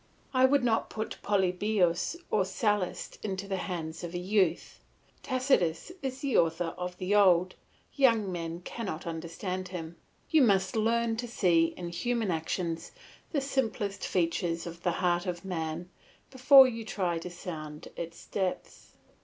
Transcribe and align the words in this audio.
I 0.33 0.45
would 0.45 0.63
not 0.63 0.89
put 0.89 1.17
Polybius 1.21 2.17
or 2.31 2.43
Sallust 2.43 3.23
into 3.23 3.47
the 3.47 3.57
hands 3.69 4.03
of 4.03 4.15
a 4.15 4.17
youth; 4.17 4.79
Tacitus 5.21 5.91
is 6.01 6.21
the 6.21 6.37
author 6.39 6.73
of 6.75 6.97
the 6.97 7.13
old, 7.13 7.53
young 7.93 8.31
men 8.31 8.61
cannot 8.61 9.05
understand 9.05 9.67
him; 9.67 9.97
you 10.27 10.41
must 10.41 10.75
learn 10.75 11.17
to 11.17 11.27
see 11.27 11.65
in 11.77 11.89
human 11.89 12.31
actions 12.31 12.93
the 13.31 13.41
simplest 13.41 14.03
features 14.03 14.65
of 14.65 14.81
the 14.81 14.93
heart 14.93 15.27
of 15.27 15.45
man 15.45 15.91
before 16.31 16.67
you 16.67 16.83
try 16.83 17.19
to 17.19 17.29
sound 17.29 17.89
its 17.95 18.25
depths. 18.25 18.93